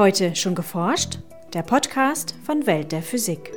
Heute 0.00 0.34
schon 0.34 0.54
geforscht? 0.54 1.18
Der 1.52 1.60
Podcast 1.60 2.34
von 2.42 2.66
Welt 2.66 2.90
der 2.90 3.02
Physik. 3.02 3.52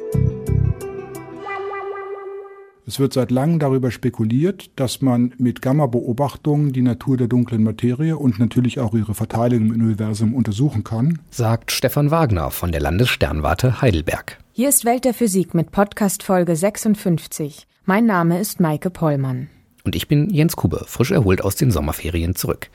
Es 2.85 2.99
wird 2.99 3.13
seit 3.13 3.31
langem 3.31 3.59
darüber 3.59 3.91
spekuliert, 3.91 4.69
dass 4.75 5.01
man 5.01 5.33
mit 5.37 5.61
Gamma-Beobachtungen 5.61 6.73
die 6.73 6.81
Natur 6.81 7.15
der 7.15 7.27
dunklen 7.29 7.63
Materie 7.63 8.17
und 8.17 8.39
natürlich 8.39 8.81
auch 8.81 8.93
ihre 8.93 9.13
Verteilung 9.13 9.67
im 9.67 9.71
Universum 9.85 10.33
untersuchen 10.33 10.83
kann, 10.83 11.19
sagt 11.29 11.71
Stefan 11.71 12.11
Wagner 12.11 12.51
von 12.51 12.73
der 12.73 12.81
Landessternwarte 12.81 13.81
Heidelberg. 13.81 14.37
Hier 14.51 14.67
ist 14.67 14.83
Welt 14.83 15.05
der 15.05 15.13
Physik 15.13 15.53
mit 15.53 15.71
Podcast 15.71 16.23
Folge 16.23 16.57
56. 16.57 17.67
Mein 17.85 18.05
Name 18.05 18.41
ist 18.41 18.59
Maike 18.59 18.89
Pollmann. 18.89 19.47
Und 19.85 19.97
ich 19.97 20.07
bin 20.07 20.29
Jens 20.29 20.55
Kube, 20.55 20.85
frisch 20.87 21.11
erholt 21.11 21.43
aus 21.43 21.55
den 21.55 21.69
Sommerferien 21.69 22.35
zurück. 22.35 22.69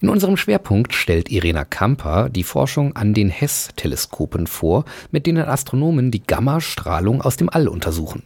In 0.00 0.10
unserem 0.10 0.36
Schwerpunkt 0.36 0.92
stellt 0.92 1.30
Irena 1.30 1.64
Kamper 1.64 2.28
die 2.28 2.44
Forschung 2.44 2.94
an 2.94 3.14
den 3.14 3.30
HESS-Teleskopen 3.30 4.46
vor, 4.46 4.84
mit 5.10 5.26
denen 5.26 5.46
Astronomen 5.46 6.10
die 6.10 6.22
Gammastrahlung 6.22 7.22
aus 7.22 7.38
dem 7.38 7.48
All 7.48 7.66
untersuchen. 7.66 8.24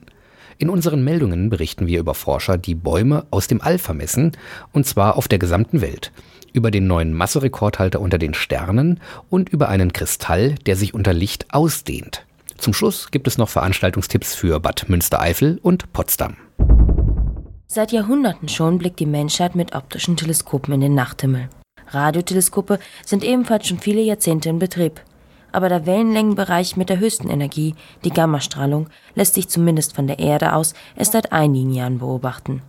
In 0.59 0.69
unseren 0.69 1.05
Meldungen 1.05 1.49
berichten 1.49 1.87
wir 1.87 2.01
über 2.01 2.15
Forscher, 2.15 2.59
die 2.59 2.75
Bäume 2.75 3.25
aus 3.31 3.47
dem 3.47 3.61
All 3.61 3.79
vermessen, 3.79 4.33
und 4.73 4.85
zwar 4.87 5.17
auf 5.17 5.29
der 5.29 5.39
gesamten 5.39 5.81
Welt, 5.81 6.11
über 6.53 6.73
den 6.73 6.89
neuen 6.89 7.13
Masserekordhalter 7.13 8.01
unter 8.01 8.19
den 8.19 8.35
Sternen 8.35 9.01
und 9.31 9.49
über 9.49 9.69
einen 9.69 9.93
Kristall, 9.93 10.57
der 10.67 10.75
sich 10.75 10.93
unter 10.93 11.13
Licht 11.13 11.47
ausdehnt. 11.55 12.27
Zum 12.59 12.73
Schluss 12.73 13.11
gibt 13.13 13.29
es 13.29 13.39
noch 13.39 13.49
Veranstaltungstipps 13.49 14.35
für 14.35 14.59
Bad 14.59 14.89
Münstereifel 14.89 15.59
und 15.63 15.93
Potsdam. 15.93 16.37
Seit 17.75 17.91
Jahrhunderten 17.91 18.49
schon 18.49 18.79
blickt 18.79 19.01
die 19.01 19.07
Menschheit 19.07 19.57
mit 19.57 19.75
optischen 19.75 20.17
Teleskopen 20.17 20.75
in 20.75 20.81
den 20.81 20.95
Nachthimmel. 20.95 21.49
Radioteleskope 21.89 22.79
sind 23.05 23.25
ebenfalls 23.25 23.67
schon 23.67 23.81
viele 23.81 24.01
Jahrzehnte 24.01 24.49
in 24.49 24.61
Betrieb 24.61 25.01
aber 25.55 25.69
der 25.69 25.87
Wellenlängenbereich 25.87 26.77
mit 26.77 26.89
der 26.89 26.99
höchsten 26.99 27.31
Energie, 27.31 27.77
die 28.03 28.11
Gammastrahlung, 28.11 28.89
lässt 29.15 29.35
sich 29.35 29.49
zumindest 29.49 29.95
von 29.95 30.09
der 30.09 30.19
Erde 30.19 30.53
aus 30.53 30.75
erst 30.97 31.13
seit 31.13 31.31
einigen 31.31 31.73
Jahren 31.73 32.01
beobachten. 32.01 32.61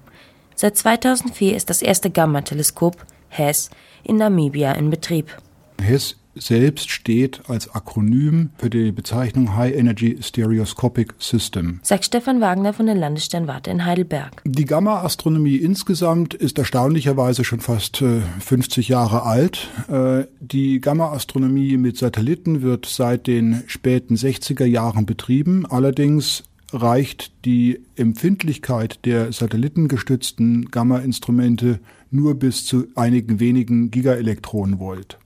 Seit 0.54 0.78
2004 0.78 1.56
ist 1.56 1.72
das 1.72 1.82
erste 1.82 2.12
Gamma-Teleskop, 2.12 3.04
HESS, 3.30 3.72
in 4.04 4.18
Namibia 4.18 4.74
in 4.74 4.92
Betrieb. 4.92 5.36
HESS 5.82 6.16
selbst 6.36 6.90
steht 6.90 7.42
als 7.48 7.74
Akronym 7.74 8.50
für 8.58 8.70
die 8.70 8.92
Bezeichnung 8.92 9.56
High 9.56 9.76
Energy 9.76 10.18
Stereoscopic 10.22 11.14
System. 11.20 11.80
Sagt 11.84 12.06
Stefan 12.06 12.42
Wagner 12.42 12.74
von 12.74 12.86
der 12.86 12.96
Landessternwarte 12.96 13.72
in 13.72 13.86
Heidelberg. 13.86 14.42
Die 14.46 14.66
Gamma-Astronomie 14.66 15.58
insgesamt 15.58 16.34
ist 16.34 16.58
erstaunlicherweise 16.58 17.44
schon 17.44 17.60
fast 17.60 18.02
äh, 18.02 18.22
50 18.40 18.90
Jahre 18.90 19.24
alt. 19.24 19.70
Äh, 19.88 20.26
die 20.40 20.80
Gamma-Astronomie 20.82 21.78
mit 21.78 21.98
Satelliten 21.98 22.62
wird 22.62 22.86
seit 22.86 23.28
den 23.28 23.64
späten 23.68 24.16
60er 24.16 24.66
Jahren 24.66 25.06
betrieben. 25.06 25.66
Allerdings 25.66 26.44
reicht 26.74 27.32
die 27.46 27.82
Empfindlichkeit 27.96 29.06
der 29.06 29.32
satellitengestützten 29.32 30.72
Gamma-Instrumente 30.72 31.80
nur 32.12 32.36
bis 32.36 32.66
zu 32.66 32.88
einigen 32.96 33.40
wenigen 33.40 33.92
Gigaelektronenvolt. 33.92 35.18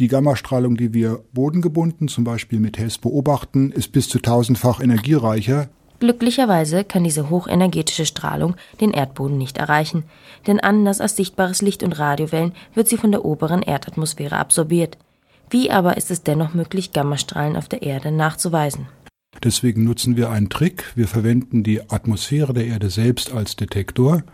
Die 0.00 0.08
Gammastrahlung, 0.08 0.76
die 0.76 0.92
wir 0.92 1.20
bodengebunden, 1.32 2.08
zum 2.08 2.24
Beispiel 2.24 2.58
mit 2.58 2.78
HESS, 2.78 2.98
beobachten, 2.98 3.70
ist 3.70 3.92
bis 3.92 4.08
zu 4.08 4.18
tausendfach 4.18 4.80
energiereicher. 4.80 5.68
Glücklicherweise 6.00 6.82
kann 6.82 7.04
diese 7.04 7.30
hochenergetische 7.30 8.04
Strahlung 8.04 8.56
den 8.80 8.90
Erdboden 8.90 9.38
nicht 9.38 9.56
erreichen, 9.56 10.02
denn 10.48 10.58
anders 10.58 11.00
als 11.00 11.14
sichtbares 11.14 11.62
Licht 11.62 11.84
und 11.84 11.96
Radiowellen 11.98 12.52
wird 12.74 12.88
sie 12.88 12.96
von 12.96 13.12
der 13.12 13.24
oberen 13.24 13.62
Erdatmosphäre 13.62 14.36
absorbiert. 14.36 14.98
Wie 15.48 15.70
aber 15.70 15.96
ist 15.96 16.10
es 16.10 16.24
dennoch 16.24 16.54
möglich, 16.54 16.92
Gammastrahlen 16.92 17.56
auf 17.56 17.68
der 17.68 17.82
Erde 17.82 18.10
nachzuweisen? 18.10 18.88
Deswegen 19.42 19.84
nutzen 19.84 20.16
wir 20.16 20.30
einen 20.30 20.48
Trick. 20.48 20.92
Wir 20.96 21.06
verwenden 21.06 21.62
die 21.62 21.88
Atmosphäre 21.88 22.52
der 22.52 22.66
Erde 22.66 22.90
selbst 22.90 23.32
als 23.32 23.54
Detektor. 23.54 24.24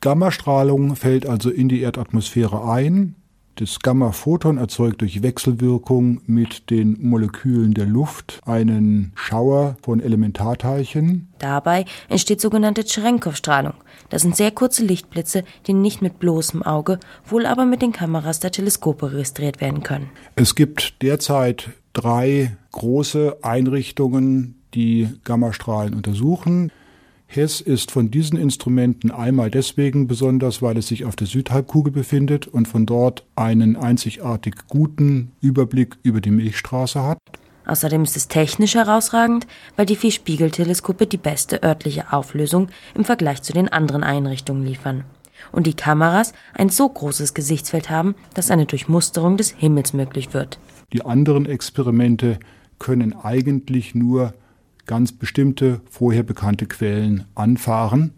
Gammastrahlung 0.00 0.96
fällt 0.96 1.26
also 1.26 1.50
in 1.50 1.68
die 1.68 1.80
Erdatmosphäre 1.80 2.68
ein, 2.68 3.14
das 3.56 3.80
Gamma-Photon 3.80 4.58
erzeugt 4.58 5.00
durch 5.00 5.22
Wechselwirkung 5.22 6.20
mit 6.26 6.70
den 6.70 6.96
Molekülen 7.00 7.74
der 7.74 7.86
Luft 7.86 8.40
einen 8.44 9.12
Schauer 9.14 9.76
von 9.82 10.00
Elementarteilchen. 10.00 11.28
Dabei 11.38 11.84
entsteht 12.08 12.40
sogenannte 12.40 12.82
Cherenkov-Strahlung. 12.84 13.74
Das 14.08 14.22
sind 14.22 14.34
sehr 14.36 14.50
kurze 14.50 14.84
Lichtblitze, 14.84 15.44
die 15.66 15.72
nicht 15.72 16.02
mit 16.02 16.18
bloßem 16.18 16.62
Auge, 16.62 16.98
wohl 17.26 17.46
aber 17.46 17.64
mit 17.64 17.82
den 17.82 17.92
Kameras 17.92 18.40
der 18.40 18.50
Teleskope 18.50 19.12
registriert 19.12 19.60
werden 19.60 19.82
können. 19.82 20.10
Es 20.34 20.54
gibt 20.54 21.02
derzeit 21.02 21.70
drei 21.92 22.56
große 22.72 23.38
Einrichtungen, 23.42 24.60
die 24.74 25.08
Gammastrahlen 25.22 25.94
untersuchen. 25.94 26.72
Hess 27.26 27.60
ist 27.60 27.90
von 27.90 28.10
diesen 28.10 28.38
Instrumenten 28.38 29.10
einmal 29.10 29.50
deswegen 29.50 30.06
besonders, 30.06 30.62
weil 30.62 30.76
es 30.76 30.88
sich 30.88 31.04
auf 31.04 31.16
der 31.16 31.26
Südhalbkugel 31.26 31.92
befindet 31.92 32.46
und 32.46 32.68
von 32.68 32.86
dort 32.86 33.24
einen 33.34 33.76
einzigartig 33.76 34.54
guten 34.68 35.32
Überblick 35.40 35.96
über 36.02 36.20
die 36.20 36.30
Milchstraße 36.30 37.02
hat. 37.02 37.18
Außerdem 37.66 38.02
ist 38.02 38.16
es 38.16 38.28
technisch 38.28 38.74
herausragend, 38.74 39.46
weil 39.76 39.86
die 39.86 39.96
vier 39.96 40.10
Spiegelteleskope 40.10 41.06
die 41.06 41.16
beste 41.16 41.62
örtliche 41.62 42.12
Auflösung 42.12 42.68
im 42.94 43.04
Vergleich 43.04 43.42
zu 43.42 43.52
den 43.52 43.68
anderen 43.68 44.04
Einrichtungen 44.04 44.64
liefern. 44.64 45.04
Und 45.50 45.66
die 45.66 45.74
Kameras 45.74 46.32
ein 46.54 46.68
so 46.68 46.88
großes 46.88 47.34
Gesichtsfeld 47.34 47.90
haben, 47.90 48.14
dass 48.34 48.50
eine 48.50 48.66
Durchmusterung 48.66 49.36
des 49.36 49.50
Himmels 49.50 49.92
möglich 49.92 50.34
wird. 50.34 50.58
Die 50.92 51.04
anderen 51.04 51.46
Experimente 51.46 52.38
können 52.78 53.14
eigentlich 53.14 53.94
nur 53.94 54.34
ganz 54.86 55.12
bestimmte 55.12 55.80
vorher 55.90 56.22
bekannte 56.22 56.66
Quellen 56.66 57.24
anfahren. 57.34 58.12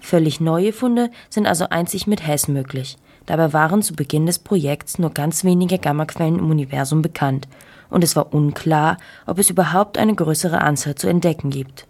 Völlig 0.00 0.40
neue 0.40 0.72
Funde 0.72 1.10
sind 1.28 1.46
also 1.46 1.68
einzig 1.68 2.06
mit 2.06 2.26
Hess 2.26 2.48
möglich. 2.48 2.96
Dabei 3.26 3.52
waren 3.52 3.82
zu 3.82 3.94
Beginn 3.94 4.26
des 4.26 4.38
Projekts 4.38 4.98
nur 4.98 5.10
ganz 5.10 5.44
wenige 5.44 5.78
Gammaquellen 5.78 6.38
im 6.38 6.50
Universum 6.50 7.02
bekannt 7.02 7.46
und 7.90 8.02
es 8.02 8.16
war 8.16 8.32
unklar, 8.34 8.96
ob 9.26 9.38
es 9.38 9.50
überhaupt 9.50 9.98
eine 9.98 10.14
größere 10.14 10.60
Anzahl 10.60 10.94
zu 10.94 11.08
entdecken 11.08 11.50
gibt. 11.50 11.86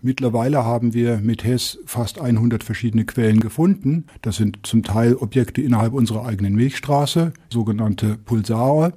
Mittlerweile 0.00 0.64
haben 0.64 0.94
wir 0.94 1.16
mit 1.16 1.42
Hess 1.42 1.78
fast 1.84 2.20
100 2.20 2.62
verschiedene 2.62 3.04
Quellen 3.04 3.40
gefunden. 3.40 4.04
Das 4.22 4.36
sind 4.36 4.60
zum 4.62 4.84
Teil 4.84 5.16
Objekte 5.16 5.60
innerhalb 5.60 5.92
unserer 5.92 6.24
eigenen 6.24 6.54
Milchstraße, 6.54 7.32
sogenannte 7.52 8.16
Pulsare. 8.16 8.92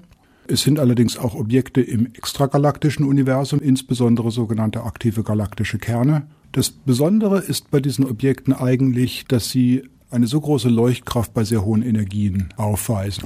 Es 0.51 0.63
sind 0.63 0.79
allerdings 0.79 1.17
auch 1.17 1.34
Objekte 1.34 1.79
im 1.79 2.07
extragalaktischen 2.13 3.06
Universum, 3.06 3.62
insbesondere 3.62 4.31
sogenannte 4.31 4.84
aktive 4.84 5.23
galaktische 5.23 5.78
Kerne. 5.78 6.28
Das 6.51 6.72
Besondere 6.72 7.39
ist 7.39 7.72
bei 7.72 7.79
diesen 7.79 8.03
Objekten 8.03 8.51
eigentlich, 8.51 9.23
dass 9.29 9.50
sie 9.50 9.88
eine 10.09 10.28
so 10.28 10.41
große 10.41 10.67
Leuchtkraft 10.67 11.34
bei 11.34 11.45
sehr 11.45 11.63
hohen 11.63 11.81
Energien 11.81 12.50
aufweisen. 12.57 13.23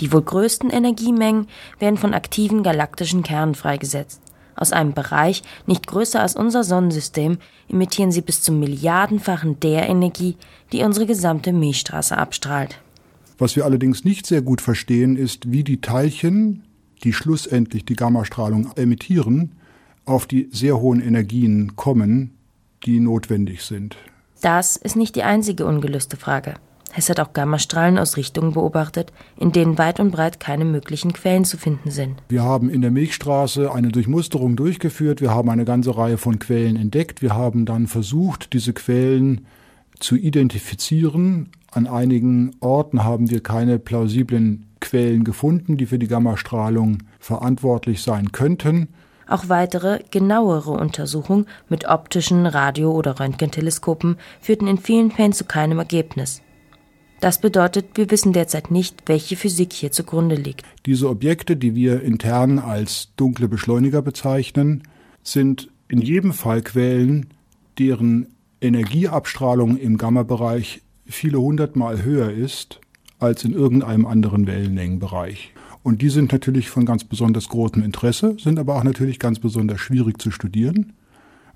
Die 0.00 0.12
wohl 0.12 0.22
größten 0.22 0.68
Energiemengen 0.68 1.46
werden 1.78 1.96
von 1.96 2.12
aktiven 2.12 2.64
galaktischen 2.64 3.22
Kernen 3.22 3.54
freigesetzt. 3.54 4.20
Aus 4.56 4.72
einem 4.72 4.94
Bereich 4.94 5.44
nicht 5.66 5.86
größer 5.86 6.20
als 6.20 6.34
unser 6.34 6.64
Sonnensystem 6.64 7.38
emittieren 7.68 8.10
sie 8.10 8.20
bis 8.20 8.42
zum 8.42 8.58
Milliardenfachen 8.58 9.60
der 9.60 9.88
Energie, 9.88 10.36
die 10.72 10.82
unsere 10.82 11.06
gesamte 11.06 11.52
Milchstraße 11.52 12.18
abstrahlt. 12.18 12.80
Was 13.38 13.56
wir 13.56 13.64
allerdings 13.64 14.04
nicht 14.04 14.26
sehr 14.26 14.42
gut 14.42 14.60
verstehen, 14.60 15.16
ist, 15.16 15.50
wie 15.50 15.64
die 15.64 15.80
Teilchen, 15.80 16.62
die 17.02 17.12
schlussendlich 17.12 17.84
die 17.84 17.96
Gammastrahlung 17.96 18.70
emittieren, 18.76 19.52
auf 20.04 20.26
die 20.26 20.48
sehr 20.52 20.80
hohen 20.80 21.00
Energien 21.00 21.76
kommen, 21.76 22.34
die 22.84 23.00
notwendig 23.00 23.62
sind. 23.62 23.96
Das 24.40 24.76
ist 24.76 24.96
nicht 24.96 25.16
die 25.16 25.22
einzige 25.22 25.66
ungelöste 25.66 26.16
Frage. 26.16 26.54
Es 26.96 27.10
hat 27.10 27.18
auch 27.18 27.32
Gammastrahlen 27.32 27.98
aus 27.98 28.16
Richtungen 28.16 28.52
beobachtet, 28.52 29.12
in 29.36 29.50
denen 29.50 29.78
weit 29.78 29.98
und 29.98 30.12
breit 30.12 30.38
keine 30.38 30.64
möglichen 30.64 31.12
Quellen 31.12 31.44
zu 31.44 31.56
finden 31.56 31.90
sind. 31.90 32.22
Wir 32.28 32.44
haben 32.44 32.70
in 32.70 32.82
der 32.82 32.92
Milchstraße 32.92 33.72
eine 33.72 33.88
Durchmusterung 33.88 34.54
durchgeführt, 34.54 35.20
wir 35.20 35.32
haben 35.32 35.50
eine 35.50 35.64
ganze 35.64 35.96
Reihe 35.96 36.18
von 36.18 36.38
Quellen 36.38 36.76
entdeckt, 36.76 37.20
wir 37.20 37.34
haben 37.34 37.66
dann 37.66 37.88
versucht, 37.88 38.52
diese 38.52 38.72
Quellen 38.72 39.46
zu 40.00 40.16
identifizieren, 40.16 41.50
an 41.70 41.86
einigen 41.86 42.54
Orten 42.60 43.04
haben 43.04 43.30
wir 43.30 43.42
keine 43.42 43.78
plausiblen 43.78 44.66
Quellen 44.80 45.24
gefunden, 45.24 45.76
die 45.76 45.86
für 45.86 45.98
die 45.98 46.06
Gammastrahlung 46.06 46.98
verantwortlich 47.18 48.02
sein 48.02 48.32
könnten. 48.32 48.88
Auch 49.26 49.48
weitere, 49.48 50.00
genauere 50.10 50.70
Untersuchungen 50.72 51.46
mit 51.68 51.88
optischen 51.88 52.46
Radio- 52.46 52.92
oder 52.92 53.18
Röntgenteleskopen 53.18 54.16
führten 54.40 54.66
in 54.66 54.78
vielen 54.78 55.10
Fällen 55.10 55.32
zu 55.32 55.44
keinem 55.44 55.78
Ergebnis. 55.78 56.42
Das 57.20 57.40
bedeutet, 57.40 57.86
wir 57.94 58.10
wissen 58.10 58.34
derzeit 58.34 58.70
nicht, 58.70 59.04
welche 59.06 59.36
Physik 59.36 59.72
hier 59.72 59.90
zugrunde 59.90 60.34
liegt. 60.34 60.66
Diese 60.84 61.08
Objekte, 61.08 61.56
die 61.56 61.74
wir 61.74 62.02
intern 62.02 62.58
als 62.58 63.08
dunkle 63.16 63.48
Beschleuniger 63.48 64.02
bezeichnen, 64.02 64.82
sind 65.22 65.70
in 65.88 66.02
jedem 66.02 66.34
Fall 66.34 66.60
Quellen, 66.60 67.28
deren 67.78 68.33
Energieabstrahlung 68.64 69.76
im 69.76 69.98
Gamma-Bereich 69.98 70.80
viele 71.06 71.38
hundertmal 71.38 72.02
höher 72.02 72.30
ist 72.30 72.80
als 73.18 73.44
in 73.44 73.52
irgendeinem 73.52 74.06
anderen 74.06 74.46
Wellenlängenbereich. 74.46 75.52
Und 75.82 76.00
die 76.00 76.08
sind 76.08 76.32
natürlich 76.32 76.70
von 76.70 76.86
ganz 76.86 77.04
besonders 77.04 77.48
großem 77.50 77.82
Interesse, 77.82 78.36
sind 78.38 78.58
aber 78.58 78.76
auch 78.76 78.84
natürlich 78.84 79.18
ganz 79.18 79.38
besonders 79.38 79.80
schwierig 79.80 80.20
zu 80.20 80.30
studieren, 80.30 80.94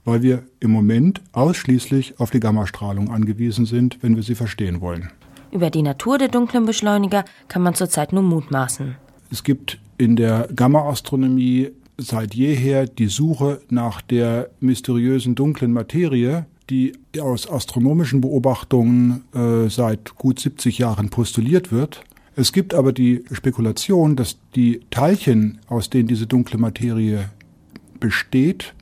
weil 0.04 0.22
wir 0.22 0.42
im 0.60 0.70
Moment 0.70 1.22
ausschließlich 1.32 2.20
auf 2.20 2.30
die 2.30 2.40
Gammastrahlung 2.40 3.10
angewiesen 3.10 3.64
sind, 3.64 3.98
wenn 4.02 4.16
wir 4.16 4.22
sie 4.22 4.34
verstehen 4.34 4.82
wollen. 4.82 5.08
Über 5.50 5.70
die 5.70 5.82
Natur 5.82 6.18
der 6.18 6.28
dunklen 6.28 6.66
Beschleuniger 6.66 7.24
kann 7.48 7.62
man 7.62 7.74
zurzeit 7.74 8.12
nur 8.12 8.22
mutmaßen. 8.22 8.96
Es 9.30 9.44
gibt 9.44 9.78
in 9.96 10.14
der 10.16 10.48
Gamma-Astronomie 10.54 11.70
seit 11.96 12.34
jeher 12.34 12.86
die 12.86 13.08
Suche 13.08 13.62
nach 13.70 14.02
der 14.02 14.50
mysteriösen 14.60 15.34
dunklen 15.34 15.72
Materie, 15.72 16.44
die 16.70 16.92
aus 17.20 17.48
astronomischen 17.48 18.20
Beobachtungen 18.20 19.24
äh, 19.34 19.68
seit 19.68 20.14
gut 20.16 20.38
70 20.38 20.78
Jahren 20.78 21.10
postuliert 21.10 21.72
wird. 21.72 22.04
Es 22.36 22.52
gibt 22.52 22.74
aber 22.74 22.92
die 22.92 23.24
Spekulation, 23.32 24.14
dass 24.14 24.38
die 24.54 24.80
Teilchen, 24.90 25.58
aus 25.68 25.90
denen 25.90 26.08
diese 26.08 26.26
dunkle 26.26 26.58
Materie 26.58 27.30
besteht, 27.98 28.74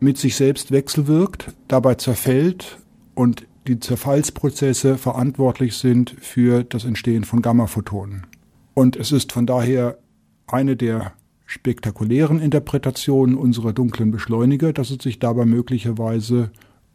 mit 0.00 0.18
sich 0.18 0.34
selbst 0.34 0.72
wechselwirkt, 0.72 1.54
dabei 1.68 1.94
zerfällt 1.94 2.78
und 3.14 3.46
die 3.66 3.78
Zerfallsprozesse 3.78 4.96
verantwortlich 4.96 5.76
sind 5.76 6.16
für 6.20 6.64
das 6.64 6.84
Entstehen 6.84 7.24
von 7.24 7.42
Gammaphotonen. 7.42 8.26
Und 8.74 8.96
es 8.96 9.12
ist 9.12 9.32
von 9.32 9.46
daher 9.46 9.98
eine 10.46 10.76
der 10.76 11.12
spektakulären 11.44 12.40
Interpretationen 12.40 13.36
unserer 13.36 13.72
dunklen 13.72 14.10
Beschleuniger, 14.10 14.72
dass 14.72 14.90
es 14.90 15.02
sich 15.02 15.18
dabei 15.18 15.44
möglicherweise 15.44 16.50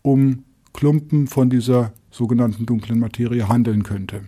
um 0.05 0.43
Klumpen 0.73 1.27
von 1.27 1.49
dieser 1.49 1.91
sogenannten 2.11 2.65
dunklen 2.65 2.99
Materie 2.99 3.47
handeln 3.49 3.83
könnte. 3.83 4.21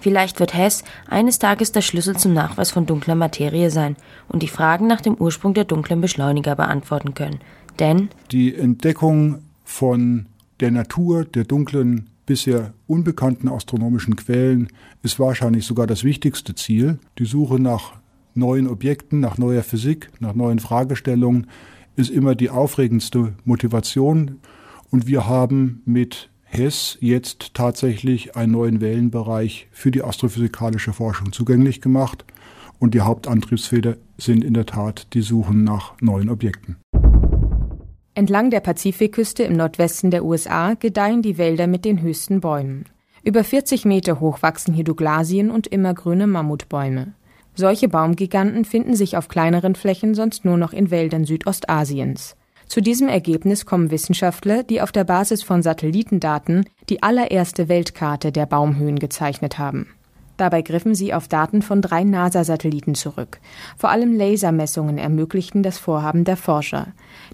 Vielleicht 0.00 0.38
wird 0.38 0.54
Hess 0.54 0.84
eines 1.08 1.38
Tages 1.38 1.72
der 1.72 1.80
Schlüssel 1.80 2.16
zum 2.16 2.34
Nachweis 2.34 2.70
von 2.70 2.86
dunkler 2.86 3.14
Materie 3.14 3.70
sein 3.70 3.96
und 4.28 4.42
die 4.42 4.48
Fragen 4.48 4.86
nach 4.86 5.00
dem 5.00 5.14
Ursprung 5.14 5.54
der 5.54 5.64
dunklen 5.64 6.00
Beschleuniger 6.00 6.54
beantworten 6.54 7.14
können. 7.14 7.40
Denn 7.78 8.10
die 8.30 8.54
Entdeckung 8.54 9.40
von 9.64 10.26
der 10.60 10.70
Natur 10.70 11.24
der 11.24 11.44
dunklen, 11.44 12.10
bisher 12.26 12.72
unbekannten 12.86 13.48
astronomischen 13.48 14.16
Quellen 14.16 14.68
ist 15.02 15.18
wahrscheinlich 15.18 15.66
sogar 15.66 15.86
das 15.86 16.04
wichtigste 16.04 16.54
Ziel. 16.54 16.98
Die 17.18 17.26
Suche 17.26 17.58
nach 17.58 17.94
neuen 18.34 18.68
Objekten, 18.68 19.20
nach 19.20 19.38
neuer 19.38 19.62
Physik, 19.62 20.10
nach 20.20 20.34
neuen 20.34 20.58
Fragestellungen 20.58 21.48
ist 21.96 22.10
immer 22.10 22.34
die 22.34 22.50
aufregendste 22.50 23.34
Motivation. 23.44 24.38
Und 24.94 25.08
wir 25.08 25.26
haben 25.26 25.82
mit 25.86 26.30
Hess 26.44 26.98
jetzt 27.00 27.54
tatsächlich 27.54 28.36
einen 28.36 28.52
neuen 28.52 28.80
Wellenbereich 28.80 29.66
für 29.72 29.90
die 29.90 30.04
astrophysikalische 30.04 30.92
Forschung 30.92 31.32
zugänglich 31.32 31.80
gemacht. 31.80 32.24
Und 32.78 32.94
die 32.94 33.00
Hauptantriebsfeder 33.00 33.96
sind 34.18 34.44
in 34.44 34.54
der 34.54 34.66
Tat 34.66 35.12
die 35.14 35.22
Suchen 35.22 35.64
nach 35.64 36.00
neuen 36.00 36.28
Objekten. 36.28 36.76
Entlang 38.14 38.50
der 38.50 38.60
Pazifikküste 38.60 39.42
im 39.42 39.56
Nordwesten 39.56 40.12
der 40.12 40.24
USA 40.24 40.74
gedeihen 40.74 41.22
die 41.22 41.38
Wälder 41.38 41.66
mit 41.66 41.84
den 41.84 42.00
höchsten 42.00 42.40
Bäumen. 42.40 42.84
Über 43.24 43.42
40 43.42 43.84
Meter 43.86 44.20
hoch 44.20 44.42
wachsen 44.42 44.74
hier 44.74 44.84
Douglasien 44.84 45.50
und 45.50 45.66
immergrüne 45.66 46.28
Mammutbäume. 46.28 47.14
Solche 47.56 47.88
Baumgiganten 47.88 48.64
finden 48.64 48.94
sich 48.94 49.16
auf 49.16 49.26
kleineren 49.26 49.74
Flächen 49.74 50.14
sonst 50.14 50.44
nur 50.44 50.56
noch 50.56 50.72
in 50.72 50.92
Wäldern 50.92 51.24
Südostasiens. 51.24 52.36
Zu 52.66 52.80
diesem 52.80 53.08
Ergebnis 53.08 53.66
kommen 53.66 53.90
Wissenschaftler, 53.90 54.62
die 54.62 54.80
auf 54.80 54.92
der 54.92 55.04
Basis 55.04 55.42
von 55.42 55.62
Satellitendaten 55.62 56.64
die 56.88 57.02
allererste 57.02 57.68
Weltkarte 57.68 58.32
der 58.32 58.46
Baumhöhen 58.46 58.98
gezeichnet 58.98 59.58
haben. 59.58 59.88
Dabei 60.36 60.62
griffen 60.62 60.96
sie 60.96 61.14
auf 61.14 61.28
Daten 61.28 61.62
von 61.62 61.80
drei 61.80 62.02
NASA-Satelliten 62.02 62.96
zurück. 62.96 63.38
Vor 63.76 63.90
allem 63.90 64.16
Lasermessungen 64.16 64.98
ermöglichten 64.98 65.62
das 65.62 65.78
Vorhaben 65.78 66.24
der 66.24 66.36
Forscher. 66.36 66.88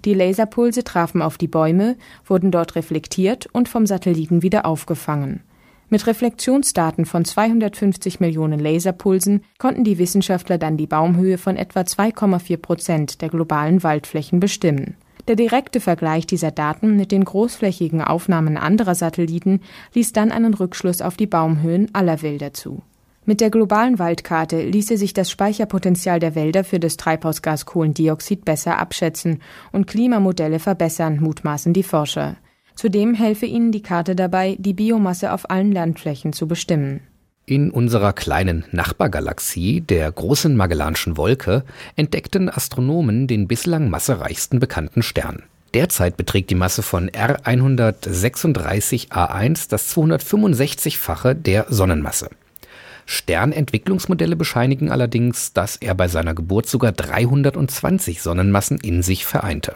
Die 0.05 0.13
Laserpulse 0.13 0.85
trafen 0.85 1.23
auf 1.23 1.39
die 1.39 1.49
Bäume, 1.49 1.97
wurden 2.27 2.51
dort 2.51 2.77
reflektiert 2.77 3.49
und 3.53 3.69
vom 3.69 3.87
Satelliten 3.87 4.43
wieder 4.43 4.67
aufgefangen. 4.67 5.41
Mit 5.89 6.07
Reflexionsdaten 6.07 7.07
von 7.07 7.25
250 7.25 8.21
Millionen 8.21 8.61
Laserpulsen 8.61 9.43
konnten 9.59 9.83
die 9.83 9.99
Wissenschaftler 9.99 10.59
dann 10.59 10.77
die 10.77 10.87
Baumhöhe 10.87 11.39
von 11.39 11.57
etwa 11.57 11.81
2,4 11.81 12.57
Prozent 12.59 13.23
der 13.23 13.31
globalen 13.31 13.83
Waldflächen 13.83 14.41
bestimmen. 14.41 14.97
Der 15.31 15.37
direkte 15.37 15.79
Vergleich 15.79 16.27
dieser 16.27 16.51
Daten 16.51 16.97
mit 16.97 17.13
den 17.13 17.23
großflächigen 17.23 18.03
Aufnahmen 18.03 18.57
anderer 18.57 18.97
Satelliten 18.97 19.61
ließ 19.95 20.13
dann 20.13 20.33
einen 20.33 20.55
Rückschluss 20.55 21.03
auf 21.03 21.17
die 21.17 21.29
Baumhöhen 21.29 21.89
aller 21.93 22.21
Wälder 22.23 22.53
zu. 22.53 22.83
Mit 23.27 23.41
der 23.41 23.51
globalen 23.51 24.01
Waldkarte 24.01 24.61
ließe 24.61 24.97
sich 24.97 25.15
das 25.15 25.31
Speicherpotenzial 25.31 26.19
der 26.19 26.35
Wälder 26.35 26.65
für 26.65 26.81
das 26.81 26.97
Treibhausgas 26.97 27.65
Kohlendioxid 27.65 28.45
besser 28.45 28.81
abschätzen 28.81 29.41
und 29.71 29.87
Klimamodelle 29.87 30.59
verbessern, 30.59 31.21
mutmaßen 31.21 31.75
die 31.75 31.85
Forscher. 31.85 32.35
Zudem 32.75 33.15
helfe 33.15 33.47
ihnen 33.47 33.71
die 33.71 33.83
Karte 33.83 34.17
dabei, 34.17 34.57
die 34.59 34.75
Biomasse 34.75 35.33
auf 35.33 35.49
allen 35.49 35.71
Landflächen 35.71 36.33
zu 36.33 36.49
bestimmen. 36.49 37.03
In 37.51 37.73
unserer 37.73 38.13
kleinen 38.13 38.65
Nachbargalaxie, 38.71 39.81
der 39.81 40.13
großen 40.13 40.55
Magellanischen 40.55 41.17
Wolke, 41.17 41.65
entdeckten 41.97 42.49
Astronomen 42.49 43.27
den 43.27 43.49
bislang 43.49 43.91
massereichsten 43.91 44.61
bekannten 44.61 45.03
Stern. 45.03 45.43
Derzeit 45.75 46.17
beträgt 46.17 46.51
die 46.51 46.55
Masse 46.55 46.85
von 46.85 47.09
R 47.09 47.45
136 47.45 49.11
A1 49.11 49.69
das 49.69 49.93
265-fache 49.97 51.35
der 51.35 51.67
Sonnenmasse. 51.69 52.31
Sternentwicklungsmodelle 53.07 54.37
bescheinigen 54.37 54.89
allerdings, 54.89 55.53
dass 55.53 55.75
er 55.75 55.97
bei 55.97 56.07
seiner 56.07 56.35
Geburt 56.35 56.69
sogar 56.69 56.93
320 56.93 58.23
Sonnenmassen 58.23 58.79
in 58.79 59.03
sich 59.03 59.27
vereinte. 59.27 59.75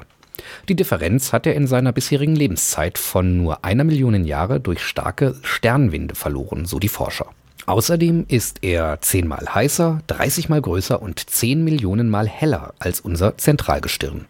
Die 0.68 0.76
Differenz 0.76 1.32
hat 1.32 1.44
er 1.44 1.56
in 1.56 1.66
seiner 1.66 1.90
bisherigen 1.90 2.36
Lebenszeit 2.36 2.98
von 2.98 3.36
nur 3.36 3.64
einer 3.64 3.82
Million 3.82 4.24
Jahre 4.24 4.60
durch 4.60 4.80
starke 4.80 5.34
Sternwinde 5.42 6.14
verloren, 6.14 6.66
so 6.66 6.78
die 6.78 6.86
Forscher. 6.86 7.26
Außerdem 7.66 8.26
ist 8.28 8.58
er 8.62 9.00
zehnmal 9.00 9.46
heißer, 9.54 10.00
30 10.06 10.48
mal 10.48 10.60
größer 10.60 11.00
und 11.00 11.18
10 11.30 11.64
Millionen 11.64 12.10
Mal 12.10 12.28
heller 12.28 12.74
als 12.78 13.00
unser 13.00 13.38
Zentralgestirn. 13.38 14.26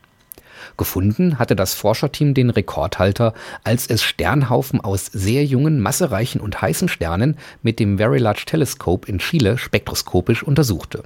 Gefunden 0.77 1.39
hatte 1.39 1.57
das 1.57 1.75
Forscherteam 1.75 2.35
den 2.35 2.51
Rekordhalter, 2.51 3.35
als 3.63 3.87
es 3.87 4.03
Sternhaufen 4.03 4.81
aus 4.81 5.07
sehr 5.07 5.45
jungen, 5.45 5.81
massereichen 5.81 6.41
und 6.41 6.61
heißen 6.63 6.89
Sternen 6.89 7.37
mit 7.63 7.81
dem 7.81 7.99
Very 7.99 8.19
Large 8.19 8.45
Telescope 8.47 9.09
in 9.09 9.19
Chile 9.19 9.59
spektroskopisch 9.59 10.43
untersuchte. 10.43 11.03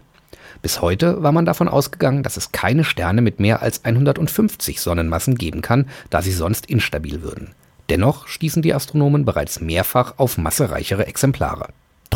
Bis 0.62 0.80
heute 0.80 1.22
war 1.22 1.32
man 1.32 1.44
davon 1.44 1.68
ausgegangen, 1.68 2.22
dass 2.22 2.36
es 2.36 2.52
keine 2.52 2.84
Sterne 2.84 3.22
mit 3.22 3.40
mehr 3.40 3.62
als 3.62 3.84
150 3.84 4.80
Sonnenmassen 4.80 5.36
geben 5.36 5.62
kann, 5.62 5.86
da 6.10 6.20
sie 6.20 6.32
sonst 6.32 6.66
instabil 6.66 7.22
würden. 7.22 7.54
Dennoch 7.90 8.26
stießen 8.26 8.62
die 8.62 8.74
Astronomen 8.74 9.24
bereits 9.24 9.60
mehrfach 9.60 10.14
auf 10.18 10.36
massereichere 10.36 11.06
Exemplare. 11.06 11.68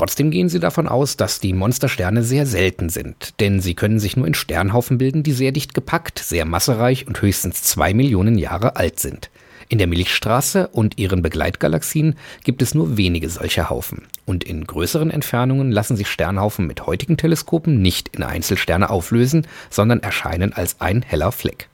Trotzdem 0.03 0.33
gehen 0.33 0.49
sie 0.49 0.59
davon 0.59 0.89
aus, 0.89 1.17
dass 1.17 1.39
die 1.39 1.53
Monstersterne 1.53 2.25
sehr 2.25 2.45
selten 2.45 2.89
sind, 2.89 3.39
denn 3.39 3.61
sie 3.61 3.75
können 3.75 4.01
sich 4.01 4.17
nur 4.17 4.27
in 4.27 4.35
Sternhaufen 4.35 4.99
bilden, 4.99 5.23
die 5.23 5.31
sehr 5.31 5.53
dicht 5.53 5.75
gepackt, 5.75 6.19
sehr 6.19 6.45
massereich 6.45 7.07
und 7.07 7.23
höchstens 7.23 7.63
zwei 7.63 7.95
Millionen 7.95 8.37
Jahre 8.37 8.75
alt 8.75 8.99
sind. 8.99 9.31
In 9.69 9.79
der 9.79 9.87
Milchstraße 9.87 10.67
und 10.73 10.99
ihren 10.99 11.23
Begleitgalaxien 11.23 12.17
gibt 12.43 12.63
es 12.63 12.75
nur 12.75 12.97
wenige 12.97 13.31
solcher 13.31 13.71
Haufen. 13.71 14.09
Und 14.25 14.43
in 14.43 14.67
größeren 14.67 15.13
Entfernungen 15.13 15.71
lassen 15.71 15.97
sich 15.97 16.09
Sternhaufen 16.09 16.67
mit 16.67 16.85
heutigen 16.85 17.17
Teleskopen 17.17 17.81
nicht 17.81 18.09
in 18.09 18.25
Einzelsterne 18.25 18.91
auflösen, 18.91 19.47
sondern 19.71 20.01
erscheinen 20.01 20.53
als 20.53 20.81
ein 20.81 21.03
heller 21.03 21.31
Fleck. 21.31 21.69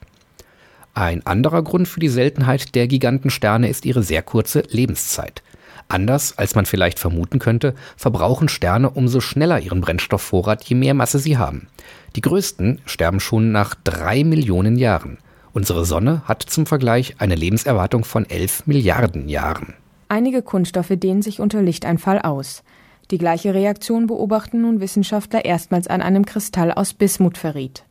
Ein 0.93 1.25
anderer 1.25 1.63
Grund 1.63 1.89
für 1.89 2.01
die 2.01 2.11
Seltenheit 2.11 2.75
der 2.75 2.89
Gigantensterne 2.89 3.71
ist 3.71 3.87
ihre 3.87 4.03
sehr 4.03 4.21
kurze 4.21 4.65
Lebenszeit. 4.69 5.43
Anders 5.89 6.37
als 6.37 6.55
man 6.55 6.67
vielleicht 6.67 6.99
vermuten 6.99 7.39
könnte, 7.39 7.75
verbrauchen 7.97 8.49
Sterne 8.49 8.91
umso 8.91 9.21
schneller 9.21 9.59
ihren 9.59 9.81
Brennstoffvorrat, 9.81 10.65
je 10.65 10.77
mehr 10.77 10.93
Masse 10.93 11.19
sie 11.19 11.39
haben. 11.39 11.69
Die 12.15 12.21
größten 12.21 12.81
sterben 12.85 13.21
schon 13.21 13.53
nach 13.53 13.75
drei 13.75 14.23
Millionen 14.23 14.77
Jahren. 14.77 15.19
Unsere 15.55 15.87
Sonne 15.87 16.23
hat 16.27 16.43
zum 16.43 16.67
Vergleich 16.67 17.17
eine 17.19 17.35
Lebenserwartung 17.35 18.05
von 18.05 18.29
11 18.29 18.67
Milliarden 18.67 19.29
Jahren. 19.31 19.75
Einige 20.09 20.43
Kunststoffe 20.43 20.93
dehnen 20.93 21.23
sich 21.23 21.41
unter 21.41 21.63
Lichteinfall 21.63 22.21
aus. 22.21 22.63
Die 23.11 23.19
gleiche 23.19 23.55
Reaktion 23.55 24.07
beobachten 24.07 24.61
nun 24.61 24.81
Wissenschaftler 24.81 25.47
erstmals 25.47 25.89
an 25.89 26.03
einem 26.03 26.27
Kristall 26.27 26.71
aus 26.71 26.93
Bismutferrit. 26.93 27.85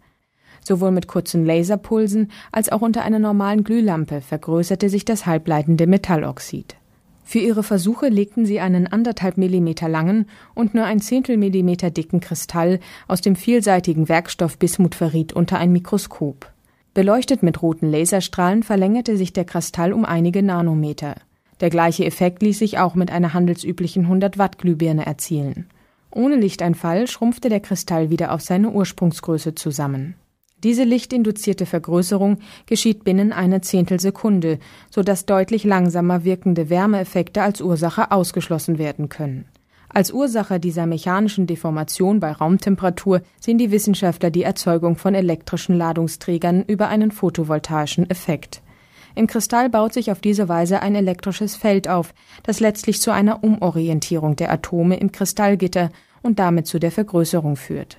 Sowohl 0.64 0.92
mit 0.92 1.08
kurzen 1.08 1.46
Laserpulsen 1.46 2.32
als 2.52 2.72
auch 2.72 2.82
unter 2.82 3.02
einer 3.04 3.20
normalen 3.20 3.64
Glühlampe 3.64 4.22
vergrößerte 4.22 4.90
sich 4.90 5.06
das 5.06 5.26
halbleitende 5.26 5.88
Metalloxid. 5.88 6.76
Für 7.28 7.40
ihre 7.40 7.62
Versuche 7.62 8.08
legten 8.08 8.46
sie 8.46 8.62
einen 8.62 8.88
anderthalb 8.88 9.36
Millimeter 9.38 9.90
langen 9.90 10.28
und 10.56 10.74
nur 10.74 10.86
ein 10.86 11.02
Zehntel 11.02 11.36
Millimeter 11.36 11.92
dicken 11.92 12.22
Kristall 12.22 12.80
aus 13.10 13.20
dem 13.20 13.36
vielseitigen 13.36 14.08
Werkstoff 14.08 14.58
Bismutferrit 14.58 15.34
unter 15.34 15.58
ein 15.58 15.74
Mikroskop. 15.74 16.50
Beleuchtet 16.94 17.44
mit 17.44 17.62
roten 17.62 17.92
Laserstrahlen 17.92 18.64
verlängerte 18.64 19.18
sich 19.18 19.34
der 19.34 19.44
Kristall 19.44 19.92
um 19.92 20.06
einige 20.06 20.42
Nanometer. 20.42 21.16
Der 21.60 21.70
gleiche 21.70 22.06
Effekt 22.06 22.42
ließ 22.44 22.60
sich 22.60 22.80
auch 22.80 22.96
mit 22.96 23.12
einer 23.12 23.34
handelsüblichen 23.34 24.04
100 24.04 24.38
Watt 24.38 24.58
Glühbirne 24.58 25.06
erzielen. 25.06 25.68
Ohne 26.10 26.38
Lichteinfall 26.38 27.08
schrumpfte 27.08 27.50
der 27.50 27.60
Kristall 27.60 28.10
wieder 28.10 28.32
auf 28.32 28.40
seine 28.40 28.70
Ursprungsgröße 28.70 29.54
zusammen. 29.54 30.16
Diese 30.64 30.84
lichtinduzierte 30.84 31.68
Vergrößerung 31.68 32.40
geschieht 32.66 33.04
binnen 33.04 33.32
einer 33.32 33.62
Zehntelsekunde, 33.62 34.58
so 34.90 35.04
dass 35.04 35.28
deutlich 35.28 35.64
langsamer 35.64 36.24
wirkende 36.24 36.72
Wärmeeffekte 36.72 37.44
als 37.44 37.62
Ursache 37.62 38.12
ausgeschlossen 38.12 38.80
werden 38.80 39.08
können. 39.08 39.46
Als 39.90 40.12
Ursache 40.12 40.60
dieser 40.60 40.86
mechanischen 40.86 41.48
Deformation 41.48 42.20
bei 42.20 42.32
Raumtemperatur 42.32 43.22
sehen 43.40 43.58
die 43.58 43.72
Wissenschaftler 43.72 44.32
die 44.32 44.44
Erzeugung 44.44 44.96
von 44.96 45.14
elektrischen 45.16 45.78
Ladungsträgern 45.78 46.64
über 46.64 46.88
einen 46.90 47.12
photovoltaischen 47.12 48.10
Effekt. 48.10 48.62
Im 49.16 49.28
Kristall 49.28 49.70
baut 49.70 49.94
sich 49.94 50.12
auf 50.12 50.20
diese 50.20 50.50
Weise 50.50 50.82
ein 50.82 50.96
elektrisches 50.96 51.56
Feld 51.56 51.88
auf, 51.88 52.14
das 52.44 52.60
letztlich 52.60 53.00
zu 53.02 53.12
einer 53.12 53.44
Umorientierung 53.44 54.36
der 54.36 54.52
Atome 54.52 54.98
im 54.98 55.12
Kristallgitter 55.12 55.92
und 56.22 56.40
damit 56.40 56.68
zu 56.68 56.80
der 56.80 56.92
Vergrößerung 56.92 57.56
führt. 57.56 57.98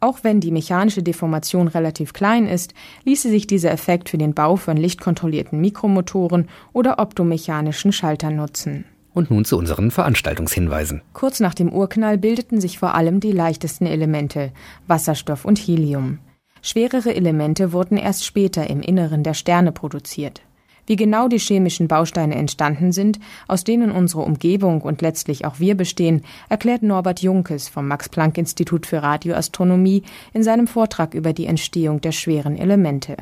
Auch 0.00 0.18
wenn 0.22 0.40
die 0.40 0.50
mechanische 0.50 1.02
Deformation 1.02 1.68
relativ 1.68 2.12
klein 2.12 2.46
ist, 2.46 2.74
ließe 3.04 3.30
sich 3.30 3.46
dieser 3.46 3.70
Effekt 3.70 4.10
für 4.10 4.18
den 4.18 4.34
Bau 4.34 4.56
von 4.56 4.76
lichtkontrollierten 4.76 5.60
Mikromotoren 5.60 6.48
oder 6.72 6.98
optomechanischen 6.98 7.92
Schaltern 7.92 8.36
nutzen. 8.36 8.84
Und 9.14 9.30
nun 9.30 9.46
zu 9.46 9.56
unseren 9.56 9.90
Veranstaltungshinweisen. 9.90 11.00
Kurz 11.14 11.40
nach 11.40 11.54
dem 11.54 11.72
Urknall 11.72 12.18
bildeten 12.18 12.60
sich 12.60 12.78
vor 12.78 12.94
allem 12.94 13.20
die 13.20 13.32
leichtesten 13.32 13.86
Elemente 13.86 14.52
Wasserstoff 14.86 15.46
und 15.46 15.58
Helium. 15.58 16.18
Schwerere 16.60 17.14
Elemente 17.14 17.72
wurden 17.72 17.96
erst 17.96 18.26
später 18.26 18.68
im 18.68 18.82
Inneren 18.82 19.22
der 19.22 19.34
Sterne 19.34 19.72
produziert. 19.72 20.42
Wie 20.86 20.96
genau 20.96 21.26
die 21.26 21.38
chemischen 21.38 21.88
Bausteine 21.88 22.36
entstanden 22.36 22.92
sind, 22.92 23.18
aus 23.48 23.64
denen 23.64 23.90
unsere 23.90 24.22
Umgebung 24.22 24.82
und 24.82 25.02
letztlich 25.02 25.44
auch 25.44 25.58
wir 25.58 25.76
bestehen, 25.76 26.22
erklärt 26.48 26.82
Norbert 26.82 27.22
Junkes 27.22 27.68
vom 27.68 27.88
Max-Planck-Institut 27.88 28.86
für 28.86 29.02
Radioastronomie 29.02 30.04
in 30.32 30.44
seinem 30.44 30.68
Vortrag 30.68 31.14
über 31.14 31.32
die 31.32 31.46
Entstehung 31.46 32.00
der 32.00 32.12
schweren 32.12 32.56
Elemente. 32.56 33.16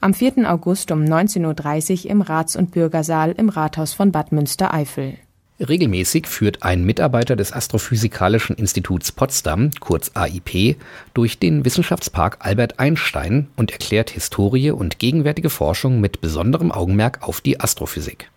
Am 0.00 0.14
4. 0.14 0.50
August 0.50 0.90
um 0.90 1.02
19.30 1.02 2.04
Uhr 2.04 2.10
im 2.10 2.20
Rats- 2.22 2.56
und 2.56 2.72
Bürgersaal 2.72 3.32
im 3.32 3.48
Rathaus 3.48 3.94
von 3.94 4.12
Bad 4.12 4.32
Münstereifel. 4.32 5.18
Regelmäßig 5.58 6.26
führt 6.26 6.62
ein 6.62 6.84
Mitarbeiter 6.84 7.34
des 7.34 7.50
Astrophysikalischen 7.50 8.56
Instituts 8.56 9.10
Potsdam, 9.10 9.70
kurz 9.80 10.10
AIP, 10.12 10.76
durch 11.14 11.38
den 11.38 11.64
Wissenschaftspark 11.64 12.36
Albert 12.40 12.78
Einstein 12.78 13.48
und 13.56 13.70
erklärt 13.70 14.10
Historie 14.10 14.70
und 14.70 14.98
gegenwärtige 14.98 15.48
Forschung 15.48 15.98
mit 15.98 16.20
besonderem 16.20 16.70
Augenmerk 16.70 17.22
auf 17.22 17.40
die 17.40 17.58
Astrophysik. 17.58 18.30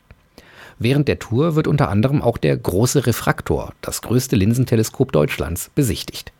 Während 0.77 1.09
der 1.09 1.19
Tour 1.19 1.55
wird 1.55 1.67
unter 1.67 1.89
anderem 1.89 2.21
auch 2.21 2.37
der 2.37 2.55
Große 2.55 3.05
Refraktor, 3.05 3.73
das 3.81 4.01
größte 4.01 4.37
Linsenteleskop 4.37 5.11
Deutschlands, 5.11 5.71
besichtigt. 5.75 6.31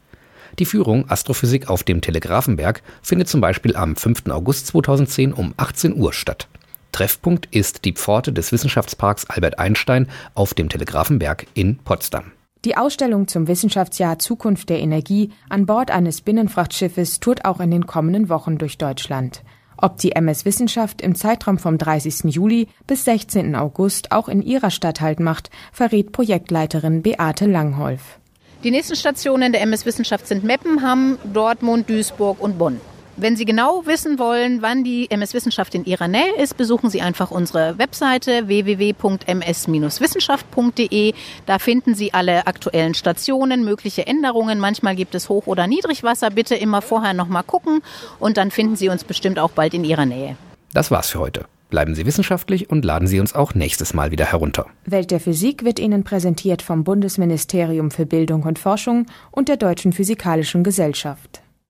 Die 0.59 0.65
Führung 0.65 1.09
Astrophysik 1.09 1.69
auf 1.69 1.83
dem 1.83 1.99
Telegrafenberg 1.99 2.81
findet 3.01 3.27
zum 3.27 3.41
Beispiel 3.41 3.75
am 3.75 3.97
5. 3.97 4.29
August 4.29 4.67
2010 4.67 5.33
um 5.33 5.53
18 5.57 5.93
Uhr 5.93 6.13
statt. 6.13 6.47
Treffpunkt 6.91 7.47
ist 7.51 7.85
die 7.85 7.93
Pforte 7.93 8.33
des 8.33 8.51
Wissenschaftsparks 8.51 9.29
Albert 9.29 9.59
Einstein 9.59 10.07
auf 10.35 10.53
dem 10.53 10.69
Telegrafenberg 10.69 11.47
in 11.53 11.77
Potsdam. 11.77 12.31
Die 12.65 12.75
Ausstellung 12.75 13.27
zum 13.29 13.47
Wissenschaftsjahr 13.47 14.19
Zukunft 14.19 14.69
der 14.69 14.79
Energie 14.79 15.31
an 15.47 15.65
Bord 15.65 15.91
eines 15.91 16.21
Binnenfrachtschiffes 16.21 17.21
tourt 17.21 17.45
auch 17.45 17.61
in 17.61 17.71
den 17.71 17.87
kommenden 17.87 18.27
Wochen 18.27 18.57
durch 18.57 18.77
Deutschland. 18.77 19.43
Ob 19.77 19.97
die 19.97 20.11
MS 20.11 20.43
Wissenschaft 20.43 21.01
im 21.01 21.15
Zeitraum 21.15 21.57
vom 21.57 21.77
30. 21.77 22.33
Juli 22.33 22.67
bis 22.85 23.05
16. 23.05 23.55
August 23.55 24.11
auch 24.11 24.27
in 24.27 24.41
ihrer 24.41 24.71
Stadt 24.71 24.99
Halt 24.99 25.21
macht, 25.21 25.49
verrät 25.71 26.11
Projektleiterin 26.11 27.01
Beate 27.01 27.45
Langholf. 27.45 28.19
Die 28.65 28.71
nächsten 28.71 28.97
Stationen 28.97 29.53
der 29.53 29.61
MS 29.61 29.85
Wissenschaft 29.85 30.27
sind 30.27 30.43
Meppenham, 30.43 31.17
Dortmund, 31.33 31.89
Duisburg 31.89 32.41
und 32.41 32.57
Bonn. 32.57 32.81
Wenn 33.21 33.35
Sie 33.35 33.43
genau 33.43 33.85
wissen 33.85 34.17
wollen, 34.17 34.61
wann 34.61 34.85
die 34.85 35.11
MS 35.11 35.33
Wissenschaft 35.33 35.75
in 35.75 35.83
Ihrer 35.83 36.07
Nähe 36.07 36.37
ist, 36.41 36.55
besuchen 36.55 36.89
Sie 36.89 37.01
einfach 37.01 37.31
unsere 37.31 37.77
Webseite 37.77 38.47
www.ms-wissenschaft.de. 38.47 41.13
Da 41.45 41.59
finden 41.59 41.95
Sie 41.95 42.13
alle 42.13 42.47
aktuellen 42.47 42.93
Stationen, 42.93 43.65
mögliche 43.65 44.07
Änderungen. 44.07 44.61
Manchmal 44.61 44.95
gibt 44.95 45.15
es 45.15 45.27
Hoch- 45.27 45.47
oder 45.47 45.67
Niedrigwasser. 45.67 46.29
Bitte 46.29 46.55
immer 46.55 46.81
vorher 46.81 47.13
nochmal 47.13 47.43
gucken 47.43 47.81
und 48.19 48.37
dann 48.37 48.51
finden 48.51 48.77
Sie 48.77 48.87
uns 48.87 49.03
bestimmt 49.03 49.37
auch 49.37 49.51
bald 49.51 49.73
in 49.73 49.83
Ihrer 49.83 50.05
Nähe. 50.05 50.37
Das 50.71 50.89
war's 50.89 51.09
für 51.09 51.19
heute. 51.19 51.43
Bleiben 51.69 51.95
Sie 51.95 52.05
wissenschaftlich 52.05 52.69
und 52.69 52.85
laden 52.85 53.09
Sie 53.09 53.19
uns 53.19 53.35
auch 53.35 53.53
nächstes 53.53 53.93
Mal 53.93 54.11
wieder 54.11 54.27
herunter. 54.27 54.67
Welt 54.85 55.11
der 55.11 55.19
Physik 55.19 55.65
wird 55.65 55.79
Ihnen 55.79 56.05
präsentiert 56.05 56.61
vom 56.61 56.85
Bundesministerium 56.85 57.91
für 57.91 58.05
Bildung 58.05 58.43
und 58.43 58.59
Forschung 58.59 59.07
und 59.31 59.49
der 59.49 59.57
Deutschen 59.57 59.91
Physikalischen 59.91 60.63
Gesellschaft. 60.63 61.41